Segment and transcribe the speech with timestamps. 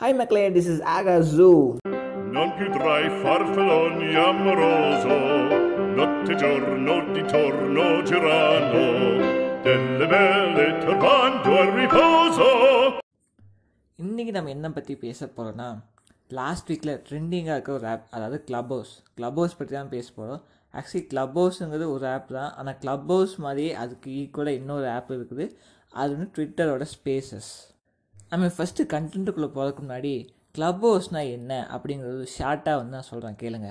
[0.00, 1.78] Hi Maclean, this is Aga Zoo.
[2.34, 5.14] Non più tra i farfalloni amoroso,
[5.96, 8.82] notte e giorno di torno girano,
[9.64, 12.46] delle belle turbando al riposo.
[13.98, 15.68] இன்றைக்கி நம்ம என்ன பற்றி பேச போகிறோன்னா
[16.38, 20.44] last வீக்கில் ட்ரெண்டிங்காக இருக்க ஒரு ஆப் அதாவது க்ளப் ஹவுஸ் க்ளப் ஹவுஸ் பற்றி தான் பேச போகிறோம்
[20.74, 22.52] ஆக்சுவலி க்ளப் ஹவுஸுங்கிறது ஒரு ஆப் தான்.
[22.60, 25.48] ஆனால் க்ளப் ஹவுஸ் மாதிரி அதுக்கு ஈக்குவலாக இன்னொரு ஆப் இருக்குது.
[26.02, 27.50] அது வந்து ட்விட்டரோட ஸ்பேசஸ்
[28.32, 30.12] நம்ம ஃபஸ்ட்டு கண்டென்ட்டுக்குள்ளே போகிறதுக்கு முன்னாடி
[30.56, 33.68] க்ளப் ஹவுஸ்னால் என்ன அப்படிங்கிறது ஷார்ட்டாக வந்து நான் சொல்கிறேன் கேளுங்க.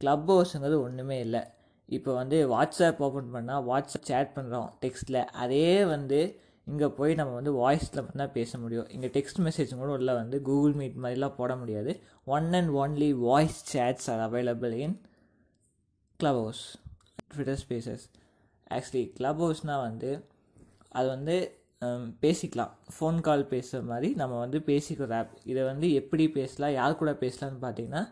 [0.00, 1.42] க்ளப் ஹவுஸுங்கிறது ஒன்றுமே இல்லை.
[1.88, 6.20] இப்போ வந்து வாட்ஸ்அப் ஓப்பன் பண்ணால் வாட்ஸ்அப் சேட் பண்ணுறோம் டெக்ஸ்ட்டில் அதே வந்து
[6.66, 8.88] இங்கே போய் நம்ம வந்து வாய்ஸில் தான் பேச முடியும்.
[8.94, 11.92] இங்கே டெக்ஸ்ட் மெசேஜ் கூட உள்ள வந்து கூகுள் மீட் மாதிரிலாம் போட முடியாது.
[12.36, 14.96] One and only voice chats are available in
[16.42, 16.64] Clubhouse
[17.32, 18.04] Twitter spaces
[18.76, 20.10] actually club ஹவுஸ்னால் வந்து
[20.98, 21.36] அது வந்து
[22.24, 22.72] பேசிக்கலாம்.
[22.94, 27.60] ஃபோன் கால் பேசுகிற மாதிரி நம்ம வந்து பேசிக்கிற ஆப் இதை வந்து எப்படி பேசலாம் யார் கூட பேசலாம்னு
[27.62, 28.02] பார்த்தீங்கன்னா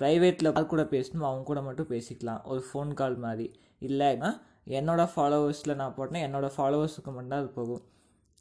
[0.00, 2.42] ப்ரைவேட்டில் யார் கூட பேசணும் அவங்க கூட மட்டும் பேசிக்கலாம்.
[2.52, 3.46] ஒரு ஃபோன் கால் மாதிரி.
[3.88, 4.30] இல்லைன்னா
[4.78, 7.82] என்னோடய ஃபாலோவர்ஸில் நான் போட்டேன்னா என்னோடய ஃபாலோவர்ஸுக்கு மட்டும்தான் அது போகும்.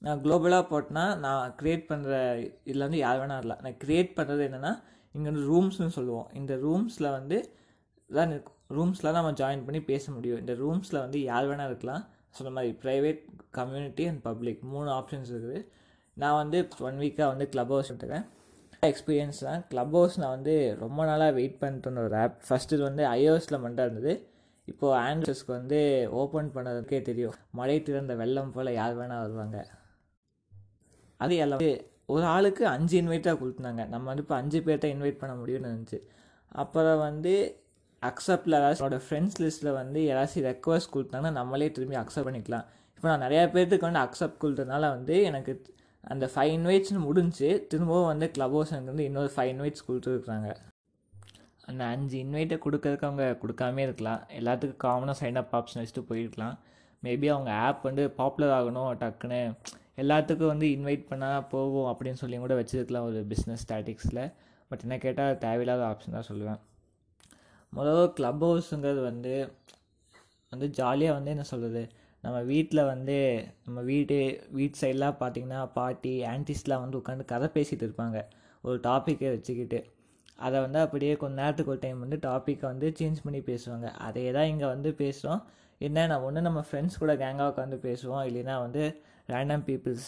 [0.05, 2.13] நான் குளோபலாக போட்டேன்னா நான் க்ரியேட் பண்ணுற
[2.69, 4.73] இதில் வந்து யார் வேணால் இல்லை நான் க்ரியேட் பண்ணுறது என்னென்னா
[5.15, 6.27] இங்கே வந்து ரூம்ஸ்னு சொல்லுவோம்.
[6.39, 7.37] இந்த ரூம்ஸில் வந்து
[8.09, 8.31] தான்
[8.77, 10.41] ரூம்ஸில் நம்ம ஜாயின் பண்ணி பேச முடியும்.
[10.43, 12.03] இந்த ரூம்ஸில் வந்து யார் வேணால் இருக்கலாம்.
[12.37, 13.21] சொன்ன மாதிரி ப்ரைவேட்
[13.59, 15.61] கம்யூனிட்டி அண்ட் பப்ளிக் மூணு ஆப்ஷன்ஸ் இருக்குது.
[16.13, 18.27] நான் வந்து ஒன் வீக்காக வந்து க்ளப் ஹவுஸ் எடுத்துக்கிறேன்
[18.89, 19.63] எக்ஸ்பீரியன்ஸ் தான்.
[19.71, 23.85] க்ளப் ஹவுஸ் நான் வந்து ரொம்ப நாளாக வெயிட் பண்ணிட்டு ஒரு ஆப் ஃபஸ்ட்டு இது வந்து ஐஓஎஸில் மட்டும்
[23.87, 24.13] இருந்தது.
[24.65, 25.79] இப்போது ஆண்ட்ரஸ்க்கு வந்து
[26.11, 27.37] ஓப்பன் பண்ணதுக்கே தெரியும்.
[27.51, 29.57] மழை திறந்த வெள்ளம் போல் யார் வேணால் வருவாங்க.
[31.17, 31.63] அது எல்லாம்
[32.05, 33.83] ஒரு ஆளுக்கு அஞ்சு இன்வைட்டாக கொடுத்துருந்தாங்க.
[33.87, 35.99] நம்ம வந்து இப்போ அஞ்சு பேர்த்த இன்வைட் பண்ண முடியும்னு இருந்துச்சு
[36.47, 37.33] அப்புறம் வந்து
[38.09, 42.65] அக்செப்டில் யாராச்சும் ஃப்ரெண்ட்ஸ் லிஸ்ட்டில் வந்து யாராச்சும் ரெக்வஸ்ட் கொடுத்தாங்கன்னா நம்மளே திரும்பி அக்செப்ட் பண்ணிக்கலாம்.
[42.97, 45.53] இப்போ நான் நிறையா பேர்த்துக்கு வந்து அக்செப்ட் கொடுத்ததுனால வந்து எனக்கு
[46.03, 50.49] அந்த ஃபைவ் இன்வைட்ஸ்னு முடிஞ்சு திரும்பவும் வந்து க்ளப் ஹவுஸ் எனக்கு வந்து இன்னொரு ஃபைவ் இன்வைட்ஸ் கொடுத்துருக்குறாங்க.
[51.69, 54.21] அந்த அஞ்சு இன்வைட்டை கொடுக்கறதுக்கு அவங்க கொடுக்காமே இருக்கலாம்.
[54.39, 56.55] எல்லாத்துக்கும் காமனாக சைன் அப் ஆப்ஷன் வச்சுட்டு போயிருக்கலாம்.
[57.03, 59.39] மேபி அவங்க ஆப் வந்து பாப்புலர் ஆகணும் டக்குன்னு
[60.01, 64.23] எல்லாத்துக்கும் வந்து இன்வைட் பண்ணால் போகும் அப்படின்னு சொல்லி கூட வச்சுருக்கலாம் ஒரு பிஸ்னஸ் ஸ்டாட்டிக்ஸில்
[64.71, 66.59] பட் என்ன கேட்டால் தேவையில்லாத ஆப்ஷன் தான் சொல்லுவேன்.
[67.73, 69.33] முதல்ல க்ளப் ஹவுஸுங்கிறது வந்து
[70.51, 71.83] வந்து ஜாலியாக வந்து என்ன சொல்கிறது
[72.23, 73.15] நம்ம வீட்டில் வந்து
[73.65, 74.17] நம்ம வீட்டு
[74.57, 78.17] வீட்டு சைட்லாம் பார்த்திங்கன்னா பாட்டி ஆன்டிஸ்லாம் வந்து உட்காந்து கதை பேசிகிட்டு இருப்பாங்க.
[78.63, 79.79] ஒரு டாப்பிக்கை வச்சுக்கிட்டு.
[80.45, 83.87] அதை வந்து அப்படியே கொஞ்ச நேரத்துக்கு ஒரு டைம் வந்து டாப்பிக்கை வந்து சேஞ்ச் பண்ணி பேசுவாங்க.
[84.07, 85.41] அதே தான் இங்கே வந்து பேசுகிறோம்
[85.81, 88.23] என்ன நான் ஒன்று நம்ம ஃப்ரெண்ட்ஸ் கூட கேங்காக உட்காந்து பேசுவோம்.
[88.29, 88.83] இல்லைன்னா வந்து
[89.33, 90.07] ரேண்டம் பீப்புள்ஸ்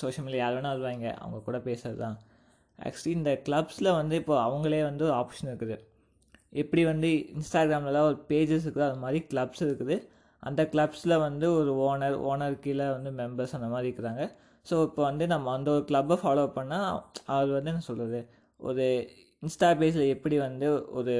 [0.00, 1.08] சோஷியல் மீடியா யார் வேணால் வருவாங்க.
[1.22, 2.16] அவங்க கூட பேசுகிறது தான்
[2.78, 5.76] ஆக்சுவலி இந்த கிளப்ஸில் வந்து இப்போ அவங்களே வந்து ஒரு ஆப்ஷன் இருக்குது.
[6.62, 9.96] எப்படி வந்து இன்ஸ்டாகிராம்லலாம் ஒரு பேஜஸ் இருக்குது அது மாதிரி கிளப்ஸ் இருக்குது.
[10.42, 14.24] அந்த கிளப்ஸில் வந்து ஒரு ஓனர் ஓனர் கீழே வந்து மெம்பர்ஸ் அந்த மாதிரி இருக்கிறாங்க.
[14.66, 17.00] ஸோ இப்போ வந்து நம்ம அந்த ஒரு கிளப்பை ஃபாலோ பண்ணால்
[17.38, 18.20] அது வந்து என்ன சொல்கிறது
[18.68, 18.84] ஒரு
[19.42, 21.14] இன்ஸ்டா பேஜில் எப்படி வந்து ஒரு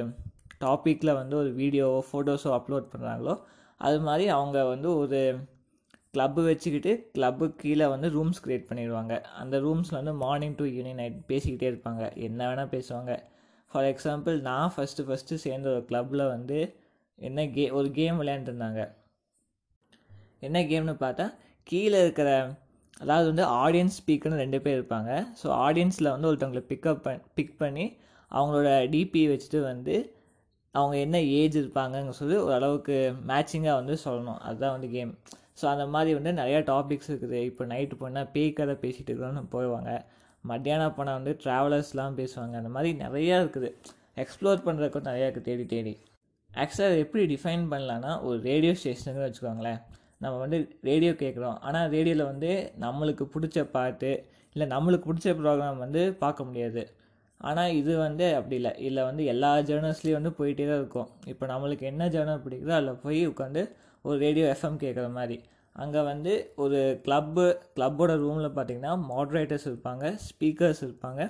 [0.65, 3.35] டாப்பிக்கில் வந்து ஒரு வீடியோவோ ஃபோட்டோஸோ அப்லோட் பண்ணுறாங்களோ
[3.87, 5.21] அது மாதிரி அவங்க வந்து ஒரு
[6.17, 9.15] கிளப்பு வச்சுக்கிட்டு கிளப்பு கீழே வந்து ரூம்ஸ் க்ரியேட் பண்ணிடுவாங்க.
[9.43, 12.03] அந்த ரூம்ஸில் வந்து மார்னிங் டு ஈவினிங் நைட் பேசிக்கிட்டே இருப்பாங்க.
[12.27, 13.13] என்ன வேணால் பேசுவாங்க.
[13.75, 16.59] ஃபார் எக்ஸாம்பிள் நான் ஃபஸ்ட்டு ஃபஸ்ட்டு சேர்ந்த ஒரு க்ளப்பில் வந்து
[17.19, 18.81] என்ன கே ஒரு கேம் விளையாண்டுருந்தாங்க.
[20.47, 21.27] என்ன கேம்னு பார்த்தா
[21.71, 22.29] கீழே இருக்கிற
[23.03, 25.11] அதாவது வந்து ஆடியன்ஸ் ஸ்பீக்கர்னு ரெண்டு பேர் இருப்பாங்க.
[25.41, 27.87] ஸோ ஆடியன்ஸில் வந்து ஒருத்தவங்களை பிக்கப் பண் பிக் பண்ணி
[28.33, 29.95] அவங்களோட டிபி வச்சுட்டு வந்து
[30.75, 32.97] அவங்க என்ன ஏஜ் இருப்பாங்கன்னு சொல்லி ஓரளவுக்கு
[33.31, 34.41] மேட்சிங்காக வந்து சொல்லணும்.
[34.49, 35.13] அதுதான் வந்து கேம்
[35.61, 37.41] ஸோ அந்த மாதிரி வந்து நிறையா டாபிக்ஸ் இருக்குது.
[37.51, 39.93] இப்போ நைட்டு போனால் பேய் கதை பேசிகிட்டு இருக்கிறோன்னு போயிடுவாங்க.
[40.51, 42.55] மத்தியானம் போனால் வந்து ட்ராவலர்ஸ்லாம் பேசுவாங்க.
[42.61, 43.71] அந்த மாதிரி நிறையா இருக்குது.
[44.23, 45.49] எக்ஸ்ப்ளோர் பண்ணுறதுக்கும் நிறையா இருக்குது.
[45.51, 45.95] தேடி தேடி.
[46.51, 49.81] ஆக்சுவலாக எப்படி டிஃபைன் பண்ணலான்னா ஒரு ரேடியோ ஸ்டேஷனுன்னு வச்சுக்கோங்களேன்.
[50.25, 51.57] நம்ம வந்து ரேடியோ கேட்குறோம்.
[51.69, 52.51] ஆனால் ரேடியோவில் வந்து
[52.85, 54.13] நம்மளுக்கு பிடிச்ச பாட்டு
[54.57, 56.83] இல்லை நம்மளுக்கு பிடிச்ச ப்ரோக்ராம் வந்து பார்க்க முடியாது.
[57.49, 58.73] ஆனால் இது வந்து அப்படி இல்லை.
[58.85, 61.09] இதில் வந்து எல்லா ஜேர்னல்ஸ்லேயும் வந்து போயிட்டே தான் இருக்கும்.
[61.33, 63.63] இப்போ நம்மளுக்கு என்ன ஜேர்னல் பிடிக்குதோ அதில் போய் உட்காந்து
[64.07, 65.37] ஒரு ரேடியோ எஃப்எம் கேட்குற மாதிரி.
[65.77, 66.33] அங்கே வந்து
[66.65, 67.45] ஒரு கிளப்பு
[67.77, 71.23] கிளப்போட ரூமில் பார்த்தீங்கன்னா மாட்ரேட்டர்ஸ் இருப்பாங்க ஸ்பீக்கர்ஸ் இருப்பாங்க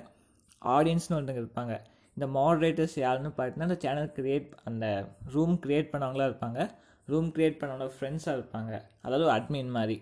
[0.61, 1.75] ஆடியன்ஸ்னு ஒருத்தங்க இருப்பாங்க.
[2.17, 4.85] இந்த மாட்ரேட்டர்ஸ் யாருன்னு பார்த்தீங்கன்னா அந்த சேனல் க்ரியேட் அந்த
[5.33, 6.59] ரூம் க்ரியேட் பண்ணவங்களாக இருப்பாங்க.
[7.07, 8.71] ரூம் க்ரியேட் பண்ணவங்களோட ஃப்ரெண்ட்ஸாக இருப்பாங்க.
[9.01, 9.97] அதாவது அட்மின் மாதிரி.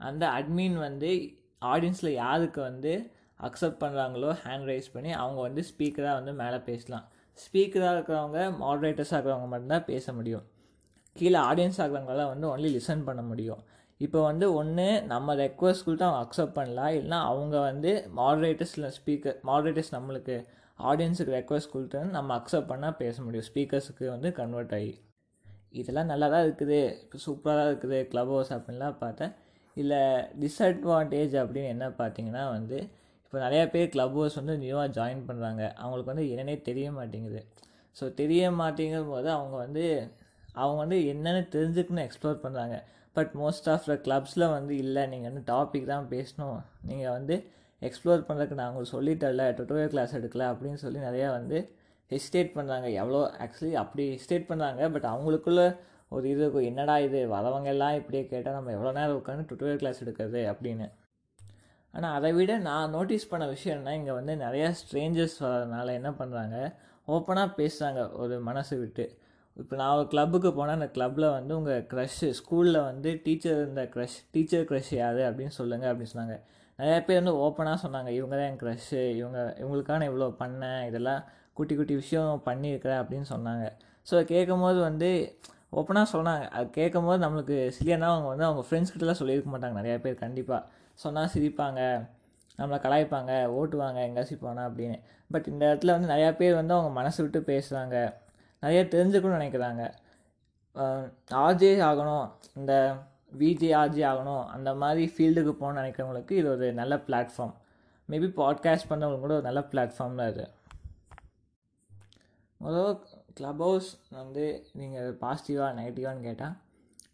[0.00, 1.10] அந்த அட்மின் வந்து
[1.72, 2.92] ஆடியன்ஸில் யாருக்கு வந்து
[3.40, 7.04] அக்செப்ட் பண்ணுறாங்களோ ஹேண்ட் ரைஸ் பண்ணி அவங்க வந்து ஸ்பீக்கராக வந்து மேலே பேசலாம்.
[7.38, 10.46] ஸ்பீக்கராக இருக்கிறவங்க மாட்ரேட்டர்ஸாக இருக்கிறவங்க மட்டும்தான் பேச முடியும்.
[11.20, 13.60] கீழே ஆடியன்ஸ் ஆகிறவங்களாம் வந்து ஒன்லி லிசன் பண்ண முடியும்.
[14.00, 16.92] இப்போ வந்து ஒன்று நம்ம ரெக்வஸ்ட் கொடுத்து அவங்க அக்செப்ட் பண்ணலாம்.
[16.98, 20.36] இல்லைனா அவங்க வந்து மாடரேட்டர்ஸ் இல்லை ஸ்பீக்கர் மாடரேட்டர்ஸ் நம்மளுக்கு
[20.90, 23.46] ஆடியன்ஸுக்கு ரெக்வஸ்ட் கொடுத்து நம்ம அக்செப்ட் பண்ணால் பேச முடியும்.
[23.50, 24.92] ஸ்பீக்கர்ஸுக்கு வந்து கன்வெர்ட் ஆகி.
[25.80, 26.78] இதெல்லாம் நல்லா தான் இருக்குது.
[27.04, 27.98] இப்போ சூப்பராக தான் இருக்குது.
[28.12, 29.34] க்ளப் ஹவுஸ் அப்படின்லாம் பார்த்தேன்.
[29.76, 30.00] இல்லை
[30.42, 32.78] டிஸ்அட்வான்டேஜ் அப்படின்னு என்ன பார்த்தீங்கன்னா வந்து
[33.24, 37.40] இப்போ நிறையா பேர் க்ளப் ஹவுஸ் வந்து நியூவாக ஜாயின் பண்ணுறாங்க அவங்களுக்கு வந்து என்னன்னே தெரிய மாட்டேங்குது.
[37.96, 39.84] ஸோ தெரிய மாட்டேங்கும் போது அவங்க வந்து
[40.58, 42.76] அவங்க வந்து என்னென்னு தெரிஞ்சுக்கணும் எக்ஸ்ப்ளோர் பண்ணுறாங்க
[43.16, 45.02] பட் மோஸ்ட் ஆஃப் த கிளப்ஸில் வந்து இல்லை.
[45.12, 46.58] நீங்கள் வந்து டாபிக் தான் பேசணும்.
[46.90, 47.36] நீங்கள் வந்து
[47.82, 51.58] எக்ஸ்ப்ளோர் பண்ணுறதுக்கு நான் உங்களுக்கு சொல்லித்தரல டுட்டோரியல் கிளாஸ் எடுக்கல அப்படின்னு சொல்லி நிறையா வந்து
[52.10, 55.62] ஹெசிடேட் பண்ணுறாங்க எவ்வளோ ஆக்சுவலி அப்படி ஹெசிடேட் பண்ணுறாங்க பட் அவங்களுக்குள்ள
[56.08, 56.68] ஒரு இது இருக்கும்.
[56.70, 57.18] என்னடா இது?
[57.34, 60.86] வரவங்க எல்லாம் இப்படியே கேட்டால் நம்ம எவ்வளோ நேரம் உட்காந்து டுட்டோரியல் கிளாஸ் எடுக்கிறது அப்படின்னு.
[61.94, 66.56] ஆனால் அதை விட நான் நோட்டீஸ் பண்ண விஷயம் என்ன இங்கே வந்து நிறையா ஸ்ட்ரேஞ்சர்ஸ் வரதுனால என்ன பண்ணுறாங்க
[67.08, 69.06] ஓப்பனாக பேசுகிறாங்க ஒரு மனசு விட்டு.
[69.60, 74.16] இப்போ நான் ஒரு கிளப்புக்கு போனால் அந்த கிளப்பில் வந்து உங்கள் க்ரஷ்ஷு ஸ்கூலில் வந்து டீச்சர் இருந்த க்ரஷ்
[74.34, 76.36] டீச்சர் க்ரஷ் யார் அப்படின்னு சொல்லுங்கள் அப்படின்னு சொன்னாங்க.
[76.78, 78.10] நிறையா பேர் வந்து ஓப்பனாக சொன்னாங்க.
[78.18, 80.80] இவங்க தான் என் க்ரஷ்ஷு இவங்க இவங்களுக்கான இவ்வளோ பண்ணேன்.
[80.90, 81.20] இதெல்லாம்
[81.58, 83.66] குட்டி குட்டி விஷயம் பண்ணியிருக்கிறேன் அப்படின்னு சொன்னாங்க.
[84.06, 85.10] ஸோ கேட்கும் போது வந்து
[85.80, 86.46] ஓப்பனாக சொன்னாங்க.
[86.58, 90.62] அது கேட்கும் போது நம்மளுக்கு சிலியனா அவங்க வந்து அவங்க ஃப்ரெண்ட்ஸ் கிட்டலாம் சொல்லியிருக்க மாட்டாங்க நிறையா பேர் கண்டிப்பாக
[91.04, 91.80] சொன்னால் சிரிப்பாங்க.
[92.58, 93.32] நம்மளை கலாய்ப்பாங்க.
[93.58, 93.98] ஓட்டுவாங்க.
[94.08, 94.96] எங்கேயாச்சும் போனால் அப்படின்னு.
[95.34, 97.96] பட் இந்த இடத்துல வந்து நிறையா பேர் வந்து அவங்க மனசு விட்டு பேசுகிறாங்க
[98.62, 99.82] நிறைய தெரிஞ்சுக்கணும்னு நினைக்கிறாங்க.
[101.44, 102.26] ஆர்ஜே ஆகணும்
[102.58, 102.72] இந்த
[103.40, 107.54] விஜே ஆர்ஜே ஆகணும் அந்த மாதிரி ஃபீல்டுக்கு போகணும்னு நினைக்கிறவங்களுக்கு இது ஒரு நல்ல பிளாட்ஃபார்ம்.
[108.08, 110.46] மேபி பாட்காஸ்ட் பண்ணவங்களுக்கு கூட ஒரு நல்ல பிளாட்ஃபார்ம் தான் இது.
[112.60, 112.88] முதல்ல
[113.38, 113.90] க்ளப் ஹவுஸ்
[114.20, 114.44] வந்து
[114.80, 116.56] நீங்கள் பாசிட்டிவாக நெகட்டிவான்னு கேட்டால்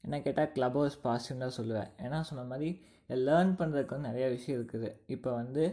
[0.04, 1.90] என்ன கேட்டால் க்ளப் ஹவுஸ் பாசிட்டிவ் தான் சொல்லுவேன்.
[2.04, 2.68] ஏன்னா சொன்ன மாதிரி
[3.26, 4.88] லேர்ன் பண்ணுறதுக்கு வந்து நிறைய விஷயம் இருக்குது.
[5.14, 5.64] இப்போ வந்து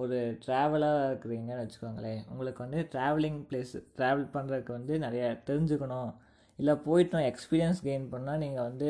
[0.00, 2.20] ஒரு ட்ராவலாக இருக்கிறீங்கன்னு வச்சுக்கோங்களேன்.
[2.32, 6.12] உங்களுக்கு வந்து ட்ராவலிங் பிளேஸ் ட்ராவல் பண்ணுறதுக்கு வந்து நிறைய தெரிஞ்சுக்கணும்.
[6.58, 8.88] இல்லை போயிட்டு எக்ஸ்பீரியன்ஸ் கெயின் பண்ணால் நீங்கள் வந்து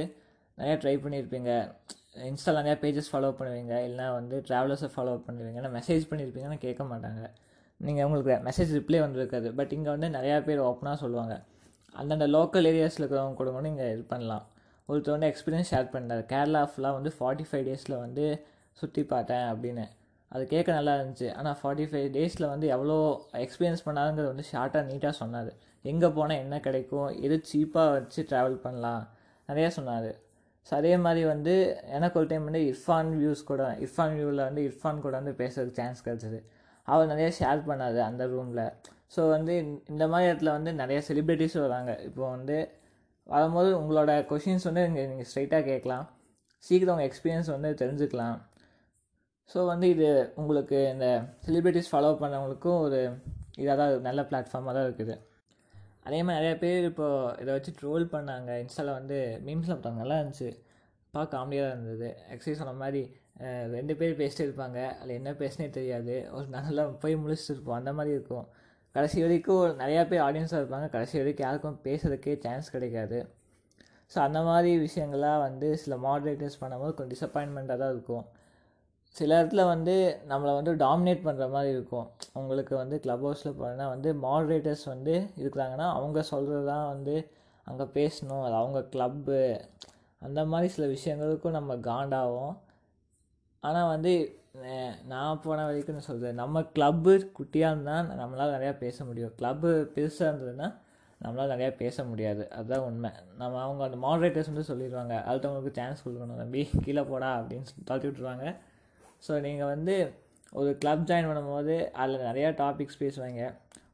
[0.58, 1.50] நிறையா ட்ரை பண்ணியிருப்பீங்க
[2.28, 3.74] இன்ஸ்டாவில் நிறையா பேஜஸ் ஃபாலோ பண்ணுவீங்க.
[3.86, 5.58] இல்லைனா வந்து ட்ராவலர்ஸை ஃபாலோ பண்ணுவீங்க.
[5.60, 7.22] இல்லை மெசேஜ் பண்ணியிருப்பீங்கன்னு கேட்க மாட்டாங்க.
[7.86, 9.48] நீங்கள் உங்களுக்கு மெசேஜ் ரிப்ளை வந்துருக்காது.
[9.58, 11.36] பட் இங்கே வந்து நிறையா பேர் ஓப்பனாக சொல்லுவாங்க.
[12.00, 14.44] அந்தந்த லோக்கல் ஏரியாஸில் இருக்கிறவங்க கூட கூட நீங்கள் இது பண்ணலாம்.
[14.88, 16.22] ஒருத்தர் வந்து எக்ஸ்பீரியன்ஸ் ஷேர் பண்ணார்.
[16.32, 18.24] கேரளா ஃபுல்லாக வந்து ஃபார்ட்டி ஃபைவ் டேஸில் வந்து
[18.80, 19.84] சுற்றி பார்த்தேன் அப்படின்னு.
[20.34, 21.28] அது கேட்க நல்லா இருந்துச்சு.
[21.38, 22.96] ஆனால் ஃபார்ட்டி ஃபைவ் டேஸில் வந்து எவ்வளோ
[23.44, 25.50] எக்ஸ்பீரியன்ஸ் பண்ணாங்கிறது வந்து ஷார்ட்டாக நீட்டாக சொன்னார்.
[25.92, 27.10] எங்கே போனால் என்ன கிடைக்கும்?
[27.26, 29.02] எது சீப்பாக வச்சு ட்ராவல் பண்ணலாம்?
[29.48, 30.10] நிறையா சொன்னார்.
[30.66, 31.54] ஸோ அதே மாதிரி வந்து
[31.96, 36.04] எனக்கு ஒரு டைம் வந்து இர்ஃபான் வியூஸ் கூட இர்ஃபான் வியூவில் வந்து இர்ஃபான் கூட வந்து பேசுறதுக்கு சான்ஸ்
[36.06, 36.38] கிடச்சிது.
[36.88, 38.64] அவர் நிறைய ஷேர் பண்ணார் அந்த ரூமில்
[39.14, 39.54] ஸோ வந்து
[39.92, 41.90] இந்த மாதிரி இடத்துல வந்து நிறைய செலிப்ரிட்டிஸ் வராங்க.
[42.08, 42.56] இப்போ வந்து
[43.32, 46.06] வரும்போது உங்களோட கொஷின்ஸ் வந்து நீங்கள் நீங்கள் ஸ்ட்ரைட்டாக கேட்கலாம்.
[46.64, 48.38] சீக்கிரம் உங்கள் எக்ஸ்பீரியன்ஸ் வந்து தெரிஞ்சுக்கலாம்.
[49.50, 50.08] ஸோ வந்து இது
[50.40, 51.06] உங்களுக்கு இந்த
[51.46, 53.00] செலிப்ரிட்டிஸ் ஃபாலோ பண்ணவங்களுக்கும் ஒரு
[53.62, 55.14] இதாக தான் நல்ல பிளாட்ஃபார்மாக தான் இருக்குது.
[56.06, 58.50] அதே மாதிரி நிறைய பேர் இப்போது இதை வச்சு ட்ரோல் பண்ணாங்க.
[58.62, 60.00] இன்ஸ்டாவில் வந்து மீம்ஸில் போட்டாங்க.
[60.02, 60.50] நல்லா இருந்துச்சு.
[61.14, 62.08] பார்க்க காமெடியாக தான் இருந்தது.
[62.32, 63.02] ஆக்சுவலி சொன்ன மாதிரி
[63.76, 64.78] ரெண்டு பேர் பேசிட்டு இருப்பாங்க.
[65.00, 66.14] அதில் என்ன பேசுனே தெரியாது.
[66.36, 67.78] ஒரு நல்லா போய் முடிச்சுட்டு இருப்போம்.
[67.80, 68.46] அந்த மாதிரி இருக்கும்.
[68.94, 70.86] கடைசி வரைக்கும் நிறையா பேர் ஆடியன்ஸாக இருப்பாங்க.
[70.94, 73.18] கடைசி வரைக்கும் யாருக்கும் பேசுறதுக்கே சான்ஸ் கிடைக்காது.
[74.12, 78.24] ஸோ அந்த மாதிரி விஷயங்கள்லாம் வந்து சில மாடரேட்டர்ஸ் பண்ணும்போது கொஞ்சம் டிசப்பாயின்மெண்ட்டாக தான் இருக்கும்.
[79.16, 79.94] சில இடத்துல வந்து
[80.28, 82.06] நம்மளை வந்து டாமினேட் பண்ணுற மாதிரி இருக்கும்.
[82.32, 87.16] உங்களுக்கு வந்து க்ளப் ஹவுஸில் போனால் வந்து மாடரேட்டர்ஸ் வந்து இருக்கிறாங்கன்னா அவங்க சொல்கிறது தான் வந்து
[87.64, 88.44] அங்கே பேசணும்.
[88.46, 89.40] அது அவங்க க்ளப்பு
[90.18, 92.54] அந்த மாதிரி சில விஷயங்களுக்கும் நம்ம காண்டாகும்
[93.60, 94.12] ஆனால் வந்து
[95.12, 99.34] நான் போன வரைக்கும் சொல்கிறேன் நம்ம க்ளப்பு குட்டியாக இருந்தால் நம்மளால் நிறையா பேச முடியும்.
[99.38, 100.68] க்ளப்பு பெருசாக இருந்ததுன்னா
[101.20, 102.44] நம்மளால் நிறையா பேச முடியாது.
[102.50, 103.10] அதுதான் உண்மை.
[103.40, 106.62] நம்ம அவங்க அந்த மாடரேட்டர்ஸ் வந்து சொல்லிடுவாங்க அடுத்தவங்களுக்கு சான்ஸ் கொடுக்கணும் தம்பி.
[106.84, 108.46] கீழே போடா அப்படின்னு தாழ்த்தி விட்ருவாங்க
[109.26, 109.94] ஸோ நீங்கள் வந்து
[110.60, 113.42] ஒரு கிளப் ஜாயின் பண்ணும்போது அதில் நிறையா டாபிக்ஸ் பேசுவாங்க.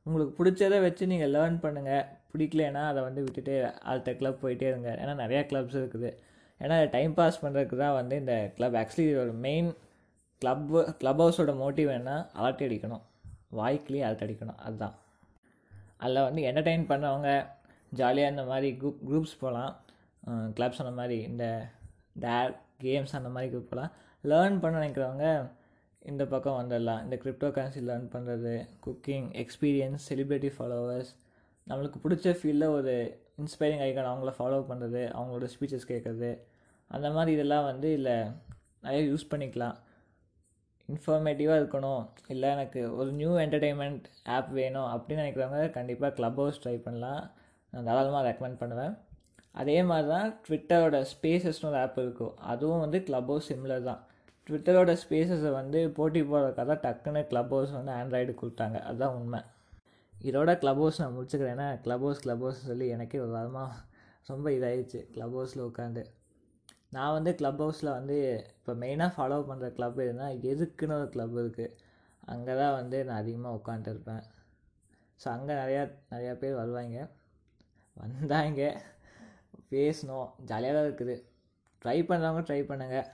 [0.06, 3.54] உங்களுக்கு பிடிச்சதை வச்சு நீங்கள் லேர்ன் பண்ணுங்கள் பிடிக்கலன்னா அதை வந்து விட்டுட்டு
[3.90, 4.90] அடுத்த கிளப் போயிட்டே இருங்க.
[5.02, 6.10] ஏன்னா நிறையா கிளப்ஸ் இருக்குது.
[6.60, 9.68] ஏன்னா டைம் பாஸ் பண்ணுறதுக்கு தான் வந்து இந்த கிளப் ஆக்சுவலி ஒரு மெயின்
[10.42, 10.64] கிளப்
[11.02, 13.04] கிளப் ஹவுஸோட மோட்டிவ் என்ன அலர்ட் அடிக்கணும்.
[13.60, 14.58] வாய்க்கிலேயே அலர்ட் அடிக்கணும்.
[14.66, 14.96] அதுதான்.
[16.02, 17.30] அதில் வந்து என்டர்டெயின் பண்ணவங்க
[18.00, 19.72] ஜாலியாக இந்த மாதிரி குரூப் குரூப்ஸ் போகலாம்.
[20.56, 21.44] கிளப்ஸ் அந்த மாதிரி இந்த
[22.24, 23.92] டேட் கேம்ஸ் அந்த மாதிரி குரூப் போகலாம்
[24.30, 25.26] லேர்ன் பண்ண நினைக்கிறவங்க
[26.10, 27.02] இந்த பக்கம் வந்துடலாம்.
[27.04, 28.52] இந்த கிரிப்டோ கரன்சி லேர்ன் பண்ணுறது
[28.86, 31.10] குக்கிங் எக்ஸ்பீரியன்ஸ் செலிப்ரிட்டி ஃபாலோவர்ஸ்
[31.66, 32.94] நம்மளுக்கு பிடிச்ச ஃபீல்டில் ஒரு
[33.38, 36.30] இன்ஸ்பைரிங் ஐக்கான் அவங்கள ஃபாலோ பண்ணுறது அவங்களோட ஸ்பீச்சஸ் கேட்குறது
[36.86, 38.16] அந்த மாதிரி இதெல்லாம் வந்து இல்லை
[38.80, 39.76] நிறைய யூஸ் பண்ணிக்கலாம்.
[40.88, 42.04] இன்ஃபர்மேட்டிவாக இருக்கணும்.
[42.28, 47.30] இல்லை எனக்கு ஒரு நியூ என்டர்டெயின்மெண்ட் ஆப் வேணும் அப்படின்னு நினைக்கிறவங்க கண்டிப்பாக க்ளப் ஹவுஸ் ட்ரை பண்ணலாம்.
[47.70, 48.94] நான் தாராளமாக ரெக்கமெண்ட் பண்ணுவேன்.
[49.58, 54.02] அதே மாதிரி தான் ட்விட்டரோட ஸ்பேசஸ்னு ஒரு ஆப் இருக்கும் அதுவும் வந்து க்ளப் ஹவுஸ் சிம்லர் தான்
[54.46, 58.78] ட்விட்டரோட ஸ்பேசஸை வந்து போட்டி போடுறதுக்காக தான் டக்குன்னு க்ளப் ஹவுஸ் வந்து ஆண்ட்ராய்டு கொடுத்தாங்க.
[58.88, 59.40] அதுதான் உண்மை.
[60.14, 61.54] இதோட க்ளப் ஹவுஸ் நான் முடிச்சுக்கிறேன்.
[61.56, 63.74] ஏன்னா க்ளப் ஹவுஸ் க்ளப் ஹவுஸ் சொல்லி எனக்கே ஒரு வாரமாக
[64.26, 66.02] ரொம்ப இதாகிடுச்சு க்ளப் ஹவுஸில் உட்காந்து
[66.96, 68.16] நான் வந்து க்ளப் ஹவுஸில் வந்து
[68.54, 71.74] இப்போ மெயினாக ஃபாலோ பண்ணுற க்ளப் எதுனா எதுக்குன்னு ஒரு க்ளப் இருக்குது
[72.28, 74.22] அங்கே தான் வந்து நான் அதிகமாக உட்காந்துருப்பேன்
[75.20, 76.98] ஸோ அங்கே நிறையா நிறையா பேர் வருவாங்க.
[77.96, 78.62] வந்தாங்க.
[79.72, 81.16] பேசினோம் ஜாலியாக தான் இருக்குது
[81.84, 83.06] ட்ரை பண்ணுறவங்க ட்ரை பண்ணுங்கள்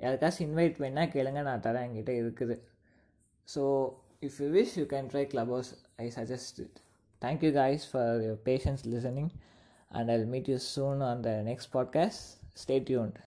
[0.00, 2.56] யாருக்காச்சும் இன்வைட் பண்ணால் கேளுங்க நான் தரேன் என்கிட்ட இருக்குது
[3.54, 3.62] so
[4.20, 6.78] if you wish you can try Clubhouse I suggest it
[7.22, 9.30] thank you guys for your patience listening
[9.90, 13.18] and I meet you soon on next podcast stay tuned